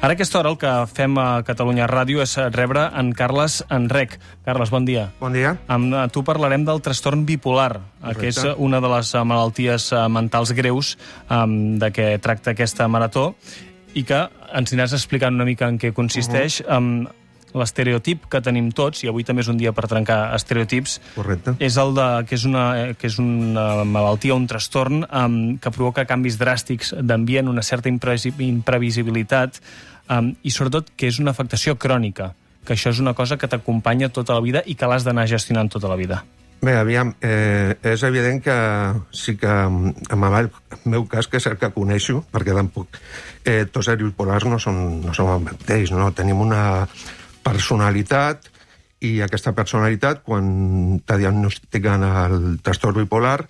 [0.00, 4.14] Ara a aquesta hora el que fem a Catalunya Ràdio és rebre en Carles Enrec.
[4.46, 5.10] Carles, bon dia.
[5.20, 5.50] Bon dia.
[5.68, 8.20] Amb eh, tu parlarem del trastorn bipolar, Correcte.
[8.22, 10.94] que és una de les eh, malalties eh, mentals greus
[11.28, 13.34] um, de què tracta aquesta marató
[13.92, 14.22] i que
[14.56, 16.62] ens aniràs explicant una mica en què consisteix.
[16.64, 16.78] Uh -huh.
[16.78, 17.19] um,
[17.54, 21.54] l'estereotip que tenim tots, i avui també és un dia per trencar estereotips, Correcte.
[21.58, 22.64] és el de, que, és una,
[22.98, 29.60] que és una malaltia, un trastorn um, que provoca canvis dràstics d'ambient, una certa imprevisibilitat,
[30.10, 32.32] um, i sobretot que és una afectació crònica,
[32.64, 35.72] que això és una cosa que t'acompanya tota la vida i que l'has d'anar gestionant
[35.72, 36.22] tota la vida.
[36.60, 38.54] Bé, aviam, eh, és evident que
[39.16, 40.50] sí que en el
[40.84, 42.98] meu cas, que és el que coneixo, perquè tampoc
[43.44, 46.10] eh, tots els bipolars no són, no són el mateix, no?
[46.12, 46.84] Tenim una
[47.44, 48.50] personalitat
[49.00, 53.40] i aquesta personalitat, quan te diagnostiquen el trastorn bipolar,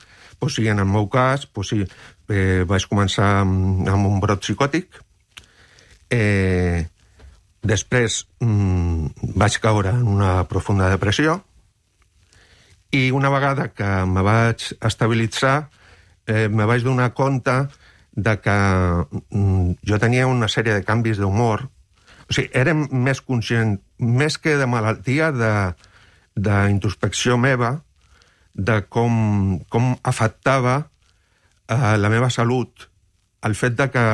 [0.40, 1.82] doncs sí, en el meu cas, doncs sí,
[2.30, 5.00] eh, vaig començar amb, amb un brot psicòtic,
[6.10, 6.86] eh,
[7.66, 11.40] després mm, vaig caure en una profunda depressió,
[12.90, 15.68] i una vegada que me vaig estabilitzar,
[16.26, 17.58] eh, me vaig donar compte
[18.12, 18.56] de que
[19.30, 21.68] mm, jo tenia una sèrie de canvis d'humor
[22.30, 25.32] o sigui, érem més conscients, més que de malaltia,
[26.38, 27.80] d'introspecció meva,
[28.54, 30.76] de com, com afectava
[31.66, 32.86] eh, la meva salut.
[33.42, 34.04] El fet de que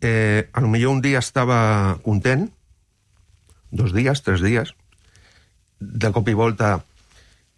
[0.00, 2.48] eh, a lo millor un dia estava content,
[3.74, 4.72] dos dies, tres dies,
[5.80, 6.78] de cop i volta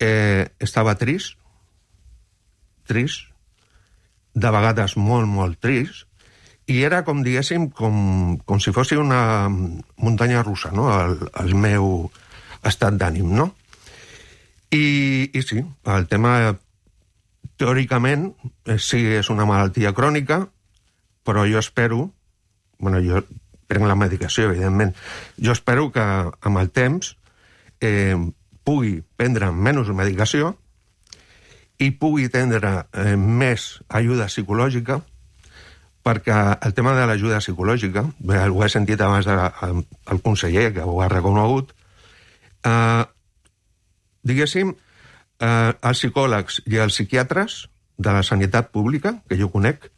[0.03, 1.37] eh, estava trist,
[2.87, 3.31] trist,
[4.35, 6.07] de vegades molt, molt trist,
[6.67, 12.11] i era, com diguéssim, com, com si fos una muntanya russa, no?, el, el meu
[12.67, 13.53] estat d'ànim, no?
[14.75, 15.63] I, I sí,
[15.95, 16.57] el tema,
[17.57, 18.33] teòricament,
[18.67, 20.43] eh, sí, és una malaltia crònica,
[21.27, 22.11] però jo espero,
[22.79, 23.23] bueno, jo
[23.67, 24.95] prenc la medicació, evidentment,
[25.39, 27.15] jo espero que amb el temps
[27.81, 28.19] eh,
[28.67, 30.55] pugui prendre menys medicació
[31.79, 35.01] i pugui tindre eh, més ajuda psicològica,
[36.07, 40.85] perquè el tema de l'ajuda psicològica, bé, ho he sentit abans del de, conseller, que
[40.87, 41.73] ho ha reconegut,
[42.63, 43.05] eh,
[44.23, 44.71] diguéssim,
[45.41, 47.65] eh, els psicòlegs i els psiquiatres
[47.99, 49.89] de la sanitat pública, que jo conec,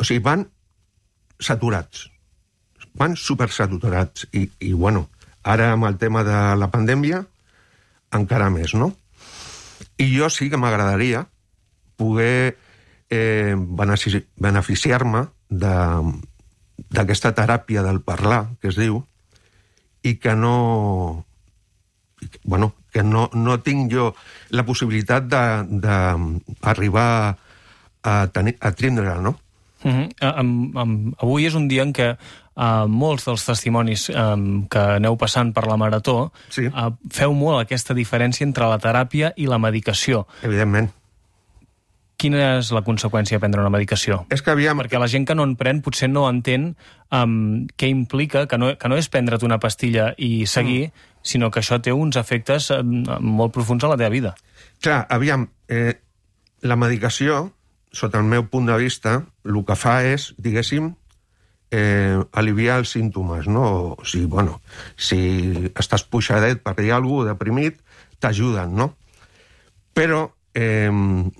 [0.00, 0.46] o sigui, van
[1.42, 2.06] saturats,
[2.96, 5.10] van supersaturats, i, i bueno,
[5.42, 7.26] ara amb el tema de la pandèmia,
[8.16, 8.92] encara més, no?
[10.00, 11.26] I jo sí que m'agradaria
[12.00, 12.56] poder
[13.12, 19.02] eh, beneficiar-me d'aquesta teràpia del parlar, que es diu,
[20.02, 21.24] i que no...
[22.44, 24.12] Bueno, que no, no tinc jo
[24.54, 27.08] la possibilitat d'arribar
[28.02, 29.34] a, tenir, a tindre no?
[29.82, 30.40] Uh -huh.
[30.40, 32.14] um, um, avui és un dia en què
[32.54, 36.66] uh, molts dels testimonis um, que aneu passant per la marató sí.
[36.66, 40.26] uh, feu molt aquesta diferència entre la teràpia i la medicació.
[40.42, 40.90] Evidentment
[42.22, 44.22] quina és la conseqüència de prendre una medicació?
[44.34, 44.78] És que aviam...
[44.82, 46.72] Perquè la gent que no en pren potser no entén
[47.10, 51.26] um, què implica, que no, que no és prendre't una pastilla i seguir, mm.
[51.34, 53.02] sinó que això té uns efectes um,
[53.40, 54.34] molt profuns a la teva vida.
[54.82, 55.98] Clar, aviam, eh,
[56.62, 57.44] la medicació,
[57.92, 60.92] sota el meu punt de vista, el que fa és, diguéssim,
[61.72, 63.64] eh, aliviar els símptomes, no?
[63.96, 64.60] O sigui, bueno,
[64.96, 65.18] si
[65.72, 67.80] estàs puixadet per dir alguna cosa, deprimit,
[68.22, 68.92] t'ajuden, no?
[69.96, 70.90] Però Eh,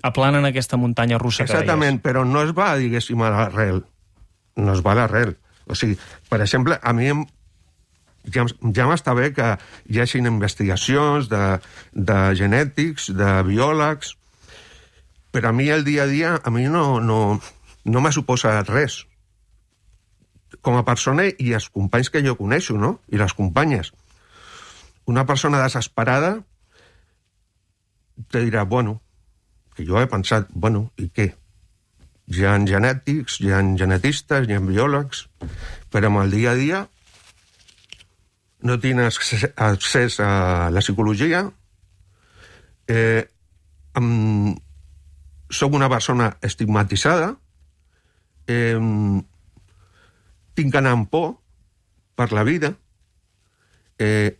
[0.01, 3.83] Aplanen aquesta muntanya russa Exactament, però no es va, diguéssim, a l'arrel.
[4.57, 5.35] No es va a l'arrel.
[5.69, 5.97] O sigui,
[6.29, 7.23] per exemple, a mi em,
[8.33, 9.53] ja, ja m'està bé que
[9.89, 11.43] hi hagin investigacions de,
[11.93, 14.15] de genètics, de biòlegs,
[15.33, 17.39] però a mi el dia a dia, a mi no, no,
[17.85, 19.03] no m'ha suposat res.
[20.63, 22.99] Com a persona i els companys que jo coneixo, no?
[23.11, 23.91] I les companyes.
[25.09, 26.37] Una persona desesperada
[28.29, 29.01] te dirà, bueno,
[29.75, 31.31] que jo he pensat, bueno, i què?
[32.33, 35.25] Hi ha genètics, hi ha genetistes, hi ha biòlegs,
[35.91, 36.81] però amb el dia a dia
[38.63, 41.43] no tinc accés a la psicologia,
[42.87, 43.23] eh,
[43.99, 44.59] amb,
[45.51, 47.33] soc una persona estigmatitzada,
[48.47, 48.79] eh,
[50.53, 51.33] tinc anar amb por
[52.15, 52.73] per la vida,
[53.99, 54.37] eh,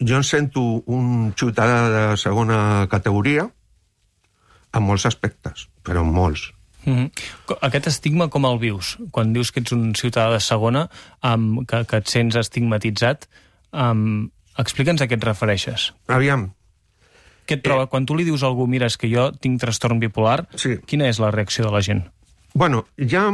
[0.00, 3.48] jo em sento un ciutadà de segona categoria
[4.76, 6.52] en molts aspectes, però en molts.
[6.84, 7.56] Mm -hmm.
[7.62, 8.98] Aquest estigma com el vius?
[9.10, 10.88] Quan dius que ets un ciutadà de segona,
[11.22, 13.28] um, que, que et sents estigmatitzat,
[13.72, 15.94] um, explica'ns a què et refereixes.
[16.06, 16.52] Aviam.
[17.46, 17.82] Què et troba?
[17.82, 17.86] Eh...
[17.86, 20.78] Quan tu li dius a algú, mira, és que jo tinc trastorn bipolar, sí.
[20.86, 22.04] quina és la reacció de la gent?
[22.54, 23.32] Bueno, ha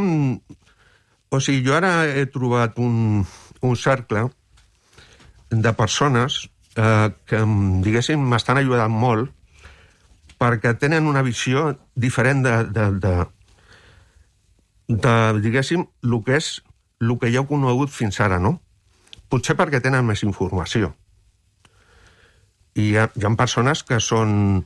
[1.32, 3.25] O sigui, jo ara he trobat un,
[3.62, 4.26] un cercle
[5.52, 7.44] de persones eh, que,
[7.84, 9.31] diguéssim, m'estan ajudant molt
[10.40, 13.14] perquè tenen una visió diferent de, de, de,
[14.88, 15.14] de
[15.44, 16.56] diguéssim, el que és
[17.02, 18.56] el que jo he conegut fins ara, no?
[19.31, 20.93] Potser perquè tenen més informació.
[22.75, 24.62] I hi ha, hi ha persones que són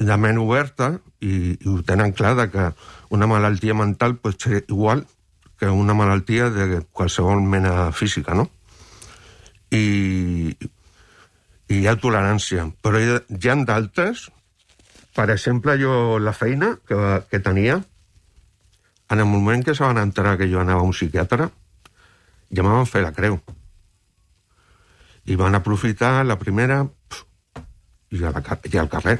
[0.00, 2.70] de ment oberta i, i ho tenen clar de que
[3.12, 5.04] una malaltia mental pot ser igual
[5.60, 8.48] que una malaltia de qualsevol mena física, no?
[9.70, 9.84] I,
[11.70, 12.66] i hi ha tolerància.
[12.82, 14.26] Però hi hi ha d'altres,
[15.14, 16.98] per exemple, jo la feina que,
[17.30, 17.80] que tenia,
[19.10, 21.48] en el moment que se van enterar que jo anava a un psiquiatre,
[22.50, 23.40] ja me van fer la creu.
[25.26, 27.24] I van aprofitar la primera pf,
[28.10, 29.18] i, a la, i al carrer.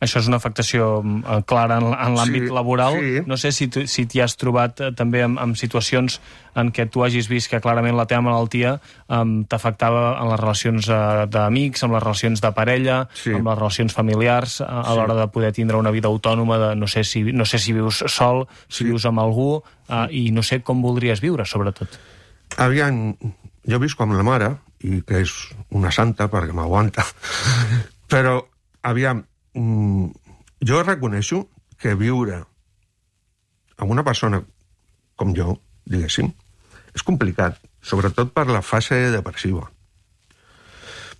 [0.00, 2.94] Això és una afectació eh, clara en, en l'àmbit Sí, laboral.
[3.00, 3.22] sí.
[3.26, 6.20] No sé si tu- si t'hi has trobat eh, també en, en situacions
[6.54, 10.88] en què tu hagis vist que clarament la teva malaltia um, t'afectava en les relacions
[10.90, 13.30] uh, d'amics, amb les relacions de parella, Sí.
[13.34, 14.96] amb les relacions familiars, a, a Sí.
[14.98, 18.02] l'hora de poder tindre una vida autònoma, de, no, sé si, no sé si vius
[18.06, 18.90] sol, si Sí.
[18.90, 21.88] vius amb algú, uh, i no sé com voldries viure, sobretot.
[22.56, 23.14] Aviam,
[23.68, 24.50] jo visc amb la mare,
[24.82, 25.32] i que és
[25.70, 27.04] una santa perquè m'aguanta,
[28.10, 28.40] però,
[28.82, 29.24] aviam,
[29.58, 30.34] mm,
[30.68, 31.46] jo reconeixo
[31.78, 32.42] que viure
[33.78, 34.42] amb una persona
[35.18, 35.56] com jo,
[35.86, 36.30] diguéssim,
[36.94, 39.66] és complicat, sobretot per la fase depressiva.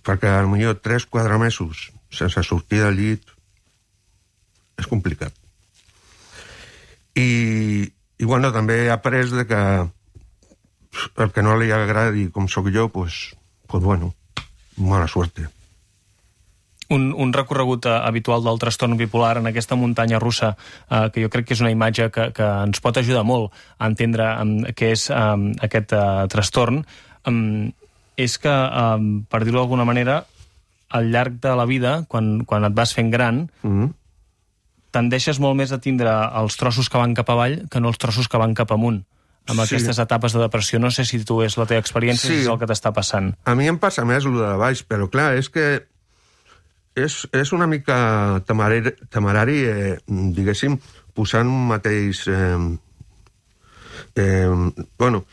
[0.03, 3.35] Perquè potser 3-4 mesos sense sortir del llit
[4.79, 5.35] és complicat.
[7.19, 7.29] I,
[7.89, 9.61] i bueno, també he après de que
[11.23, 13.35] el que no li agradi com sóc jo, pues,
[13.67, 14.13] pues bueno,
[14.77, 15.49] mala suerte.
[16.89, 20.55] Un, un recorregut eh, habitual del trastorn bipolar en aquesta muntanya russa,
[20.89, 23.85] eh, que jo crec que és una imatge que, que ens pot ajudar molt a
[23.85, 26.81] entendre um, què és um, aquest uh, trastorn,
[27.29, 27.69] um,
[28.17, 30.23] és que, um, per dir-ho d'alguna manera,
[30.89, 33.93] al llarg de la vida, quan, quan et vas fent gran, Mm -hmm.
[34.91, 38.27] tendeixes molt més a tindre els trossos que van cap avall que no els trossos
[38.27, 39.03] que van cap amunt
[39.47, 39.75] amb Sí.
[39.75, 40.79] aquestes etapes de depressió.
[40.79, 42.35] No sé si tu és la teva experiència, Sí.
[42.35, 43.35] si és el que t'està passant.
[43.45, 45.85] A mi em passa més el de baix, però clar, és que
[46.95, 50.79] és, és una mica temerari, temerari eh, diguéssim,
[51.15, 52.27] posant un mateix...
[52.27, 52.77] Eh,
[54.15, 55.25] eh, bueno,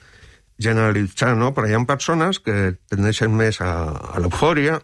[0.58, 1.52] generalitzar, no?
[1.54, 3.72] Però hi ha persones que tendeixen més a,
[4.16, 4.78] a l'eufòria,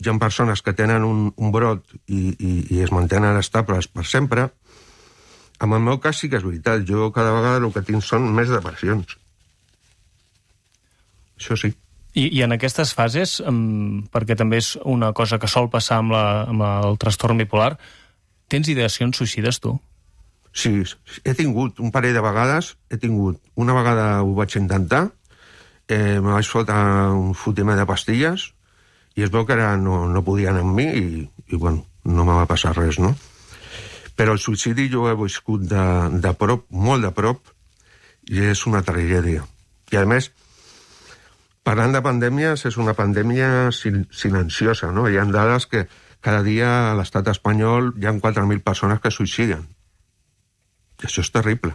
[0.00, 4.04] hi ha persones que tenen un, un brot i, i, i es mantenen estables per
[4.08, 4.50] sempre.
[5.62, 8.26] En el meu cas sí que és veritat, jo cada vegada el que tinc són
[8.36, 9.16] més depressions.
[11.38, 11.72] Això sí.
[12.14, 13.40] I, I en aquestes fases,
[14.14, 17.74] perquè també és una cosa que sol passar amb, la, amb el trastorn bipolar,
[18.48, 19.74] tens ideacions suïcides, tu?
[20.54, 20.70] Sí,
[21.26, 23.40] he tingut un parell de vegades, he tingut...
[23.58, 25.08] Una vegada ho vaig intentar,
[25.88, 26.76] eh, me vaig fotre
[27.10, 28.52] un fotimer de pastilles
[29.18, 32.38] i es veu que ara no, no podien amb mi i, i bueno, no me
[32.38, 33.14] va passar res, no?
[34.14, 35.84] Però el suïcidi jo he viscut de,
[36.22, 37.50] de prop, molt de prop,
[38.30, 39.42] i és una tragèdia.
[39.90, 40.30] I a més,
[41.64, 45.08] parlant de pandèmies, és una pandèmia sil silenciosa, no?
[45.08, 45.86] Hi ha dades que
[46.24, 49.64] cada dia a l'estat espanyol hi ha 4.000 persones que suïciden.
[51.04, 51.74] Això és terrible.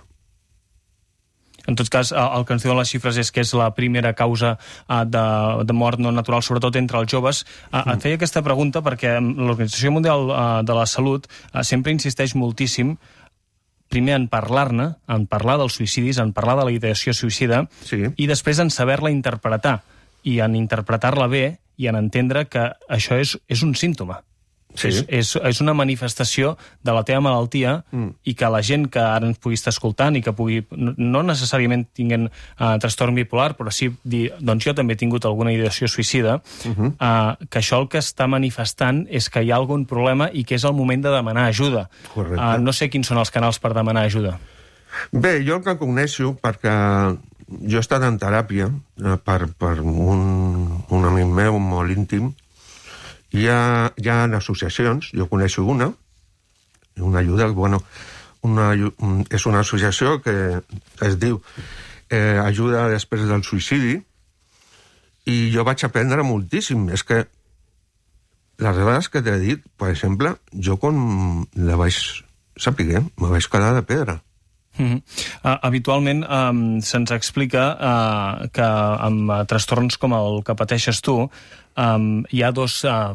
[1.70, 4.14] En tot cas, el el que ens diuen les xifres és que és la primera
[4.18, 5.26] causa eh, de,
[5.70, 7.44] de mort no natural, sobretot entre els joves.
[7.70, 12.34] Eh, Et feia aquesta pregunta perquè l'Organització Mundial eh, de la Salut eh, sempre insisteix
[12.36, 12.96] moltíssim
[13.90, 18.06] primer en parlar-ne, en parlar dels suïcidis, en parlar de la ideació suïcida, Sí.
[18.16, 19.82] i després en saber-la interpretar,
[20.24, 24.22] i en interpretar-la bé, i en entendre que això és, és un símptoma.
[24.78, 24.88] Sí.
[24.88, 26.52] És, és, és una manifestació
[26.86, 28.10] de la teva malaltia mm.
[28.30, 31.88] i que la gent que ara ens pugui estar escoltant i que pugui, no- necessàriament
[31.98, 36.38] tinguen uh, trastorn bipolar, però sí dir, doncs jo també he tingut alguna ideació suïcida,
[36.38, 36.92] uh -huh.
[36.94, 40.56] uh, que això el que està manifestant és que hi ha algun problema i que
[40.56, 41.90] és el moment de demanar ajuda.
[42.14, 42.38] Correcte.
[42.38, 44.38] Uh, no sé quins són els canals per demanar ajuda.
[45.12, 47.18] Bé, jo el que coneixo, perquè
[47.50, 52.34] jo he estat en teràpia eh, per, per un, un amic meu molt íntim,
[53.32, 55.92] hi ha, hi ha associacions, jo coneixo una,
[56.98, 57.82] una ajuda, bueno,
[58.42, 60.62] una, un- és una associació que
[61.02, 61.42] es diu
[62.10, 64.00] eh, Ajuda després del suïcidi,
[65.30, 66.88] i jo vaig aprendre moltíssim.
[66.90, 67.26] És que
[68.60, 71.96] les dades que t'he dit, per exemple, jo quan la vaig
[72.60, 74.18] saber, me vaig quedar de pedra.
[74.80, 75.02] Mm -hmm.
[75.44, 81.30] uh, habitualment um, se'ns explica uh, que amb trastorns com el que pateixes tu
[81.78, 83.14] um, hi ha dos uh,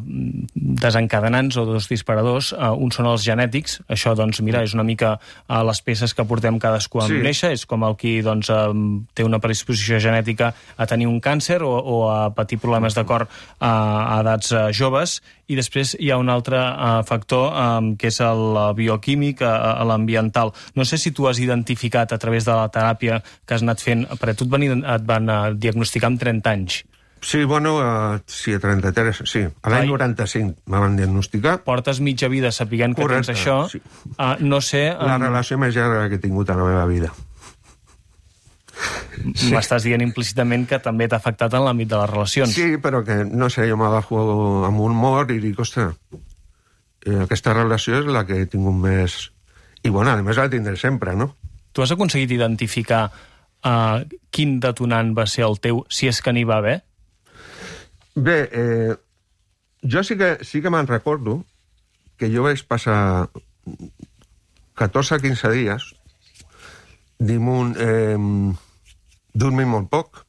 [0.55, 2.53] desencadenants o dos disparadors.
[2.53, 3.79] Uh, un són els genètics.
[3.91, 7.21] Això, doncs, mira, és una mica uh, les peces que portem cadascú a sí.
[7.25, 7.55] néixer.
[7.57, 11.73] És com el qui doncs, um, té una predisposició genètica a tenir un càncer o,
[11.73, 15.21] o a patir problemes de cor uh, a edats uh, joves.
[15.51, 20.55] I després hi ha un altre uh, factor, um, que és el bioquímic, uh, l'ambiental.
[20.75, 24.07] No sé si tu has identificat a través de la teràpia que has anat fent,
[24.17, 26.83] perquè tu et van, et van uh, diagnosticar amb 30 anys.
[27.25, 29.41] Sí, bueno, uh, sí, a 33, sí.
[29.63, 31.63] A l'any 95 me van diagnosticar.
[31.65, 33.63] Portes mitja vida sapiguent que Correcte, tens això.
[33.73, 33.81] Sí.
[34.19, 34.91] Uh, no sé...
[34.93, 35.09] Um...
[35.09, 37.15] La relació més llarga que he tingut a la meva vida.
[39.25, 39.49] Sí.
[39.55, 42.53] M'estàs dient implícitament que també t'ha afectat en l'àmbit de les relacions.
[42.53, 44.21] Sí, però que, no sé, jo m'agafo
[44.69, 45.97] amb un mort i dic, ostres,
[47.07, 49.21] eh, aquesta relació és la que he tingut més...
[49.81, 51.33] I, bueno, a més la tindré sempre, no?
[51.73, 56.45] Tu has aconseguit identificar uh, quin detonant va ser el teu, si és que n'hi
[56.49, 56.83] va haver?
[58.15, 58.95] Bé, eh,
[59.83, 61.41] jo sí que, sí que me'n recordo
[62.17, 63.27] que jo vaig passar
[64.79, 65.89] 14-15 dies
[67.19, 68.19] dimunt, eh,
[69.35, 70.23] dormint molt poc,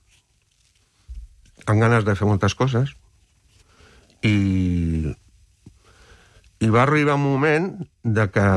[1.65, 2.93] amb ganes de fer moltes coses,
[4.25, 5.13] i,
[6.61, 7.69] i va arribar un moment
[8.01, 8.47] de que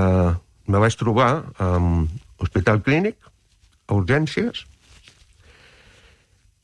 [0.68, 1.30] me vaig trobar
[1.64, 2.08] en
[2.40, 3.16] hospital clínic,
[3.88, 4.64] a urgències,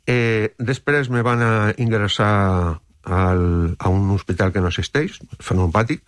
[0.06, 6.02] Eh, després me van a ingressar al, a un hospital que no existeix, fenopàtic.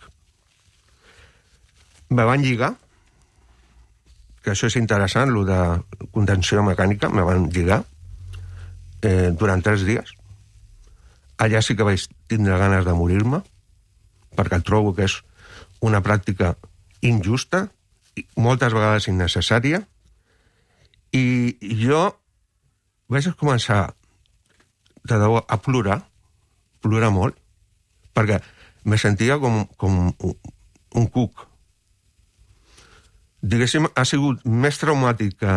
[2.09, 2.75] Me van lligar,
[4.45, 7.81] que això és interessant, el de contenció mecànica, me van lligar
[9.01, 10.13] eh, durant tres dies.
[11.37, 13.41] Allà sí que vaig tindre ganes de morir-me,
[14.37, 15.19] perquè trobo que és
[15.81, 16.55] una pràctica
[17.05, 17.67] injusta,
[18.37, 19.83] moltes vegades innecessària,
[21.13, 22.07] i jo
[23.09, 23.81] vaig començar
[25.07, 26.01] de debò a plorar,
[26.83, 27.37] plorar molt,
[28.15, 28.39] perquè
[28.87, 31.45] me sentia com, com un, cuc.
[33.41, 35.55] Diguéssim, ha sigut més traumàtic que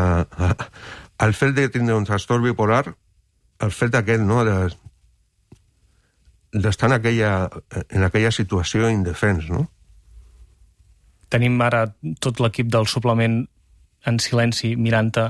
[1.26, 2.84] el fet de tindre un trastorn bipolar,
[3.60, 4.56] el fet aquest, no?, de,
[6.52, 7.32] d'estar en aquella,
[7.88, 9.66] en aquella situació indefens, no?
[11.30, 11.84] Tenim ara
[12.18, 13.44] tot l'equip del suplement
[14.10, 15.28] en silenci mirant-te.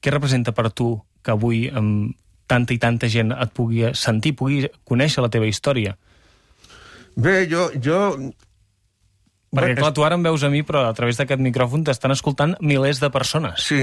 [0.00, 0.92] Què representa per tu
[1.24, 2.16] que avui amb
[2.50, 5.96] tanta i tanta gent et pugui sentir, pugui conèixer la teva història?
[7.16, 7.70] Bé, jo...
[7.82, 7.98] jo...
[9.50, 12.54] Perquè, clar, tu ara em veus a mi, però a través d'aquest micròfon t'estan escoltant
[12.62, 13.66] milers de persones.
[13.66, 13.82] Sí.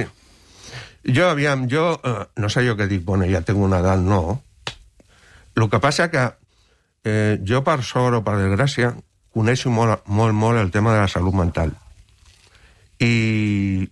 [1.04, 1.90] Jo, aviam, jo...
[2.04, 4.40] Eh, no sé jo què dic, bueno, ja tinc una edat, no.
[5.58, 6.24] El que passa que
[7.04, 8.94] eh, jo, per sort o per desgràcia,
[9.36, 11.76] coneixo molt, molt, molt el tema de la salut mental.
[13.04, 13.88] I,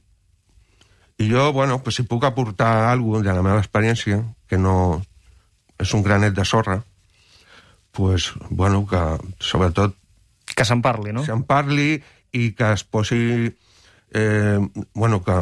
[1.17, 4.19] i jo, bueno, pues, si puc aportar alguna de la meva experiència,
[4.49, 5.01] que no
[5.79, 6.81] és un granet de sorra,
[7.95, 9.01] pues, bueno, que
[9.39, 9.95] sobretot...
[10.55, 11.23] Que se'n parli, no?
[11.23, 11.95] Se'n parli
[12.35, 13.47] i que es posi...
[14.15, 14.59] Eh,
[14.93, 15.39] bueno, que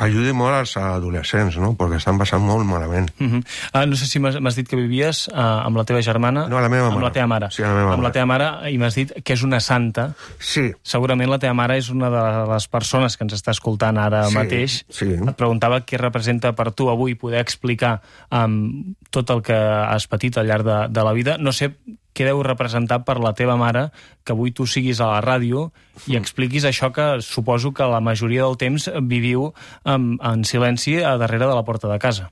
[0.00, 1.72] ajudi molt als adolescents, no?
[1.78, 3.10] perquè estan passant molt malament.
[3.20, 3.42] Uh -huh.
[3.74, 6.46] uh, no sé si m'has dit que vivies uh, amb la teva germana...
[6.48, 7.06] No, la meva amb mare.
[7.06, 7.50] la teva mare.
[7.50, 8.02] Sí, la meva amb mare.
[8.02, 10.12] la teva mare, i m'has dit que és una santa.
[10.38, 10.72] Sí.
[10.82, 14.34] Segurament la teva mare és una de les persones que ens està escoltant ara sí,
[14.34, 14.84] mateix.
[14.88, 15.12] Sí.
[15.12, 20.38] Et preguntava què representa per tu avui poder explicar um, tot el que has patit
[20.38, 21.36] al llarg de, de la vida.
[21.38, 21.74] No sé
[22.20, 23.86] què deu representar per la teva mare
[24.20, 25.70] que avui tu siguis a la ràdio
[26.04, 29.54] i expliquis això que suposo que la majoria del temps viviu
[29.88, 32.28] en, en silenci a darrere de la porta de casa.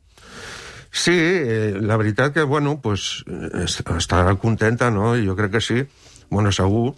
[0.91, 3.25] Sí, eh, la veritat que, bueno, pues,
[3.97, 5.15] estarà contenta, no?
[5.17, 5.83] Jo crec que sí,
[6.29, 6.95] bueno, segur.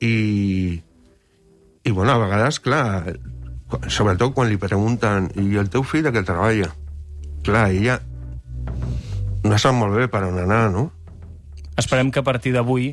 [0.00, 0.80] I,
[1.84, 3.14] i bueno, a vegades, clar,
[3.88, 6.72] sobretot quan li pregunten i el teu fill de què treballa?
[7.44, 8.00] Clar, ella
[9.44, 10.88] no sap molt bé per on anar, no?
[11.76, 12.92] Esperem que a partir d'avui,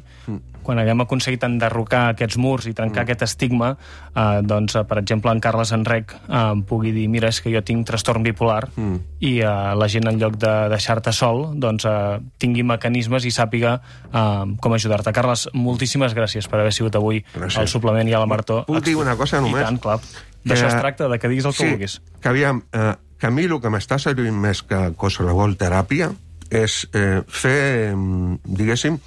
[0.66, 3.06] quan haguem aconseguit enderrocar aquests murs i trencar mm.
[3.06, 3.76] aquest estigma,
[4.16, 7.62] eh, doncs, eh, per exemple, en Carles Enrec eh, pugui dir mira, és que jo
[7.66, 8.98] tinc trastorn bipolar mm.
[9.28, 13.78] i eh, la gent, en lloc de deixar-te sol, doncs, eh, tingui mecanismes i sàpiga
[14.10, 15.14] eh, com ajudar-te.
[15.14, 17.62] Carles, moltíssimes gràcies per haver sigut avui gràcies.
[17.62, 18.64] al suplement i a la Martó.
[18.70, 19.62] Puc dir una cosa només?
[19.62, 20.02] I tant, clar.
[20.42, 22.02] D'això es tracta, de que diguis el que sí, vulguis.
[22.22, 26.10] que aviam, eh, que a mi el que m'està servint més que qualsevol teràpia
[26.52, 27.96] és eh, fer,
[28.44, 29.00] diguéssim,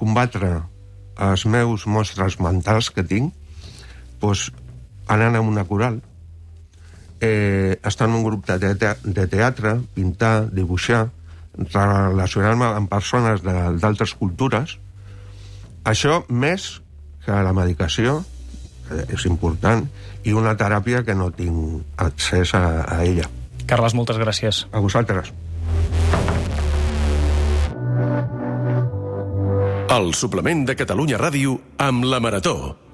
[0.00, 0.56] combatre
[1.20, 3.36] els meus mostres mentals que tinc
[4.20, 4.50] doncs,
[5.10, 6.00] anant a una coral,
[7.20, 11.08] eh, estar en un grup de, te de teatre, pintar, dibuixar,
[11.56, 14.76] relacionar-me amb persones d'altres cultures.
[15.84, 16.80] Això més
[17.24, 18.20] que la medicació,
[18.88, 19.86] que és important,
[20.24, 23.28] i una teràpia que no tinc accés a, a ella.
[23.66, 24.66] Carles, moltes gràcies.
[24.72, 25.32] A vosaltres.
[29.90, 32.80] El suplement de Catalunya Ràdio amb la Marató.